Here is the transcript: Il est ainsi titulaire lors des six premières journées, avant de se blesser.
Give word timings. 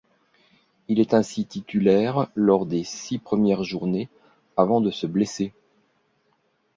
Il 0.87 0.99
est 0.99 1.13
ainsi 1.13 1.45
titulaire 1.45 2.25
lors 2.33 2.65
des 2.65 2.83
six 2.83 3.19
premières 3.19 3.63
journées, 3.63 4.09
avant 4.57 4.81
de 4.81 4.89
se 4.89 5.05
blesser. 5.05 5.53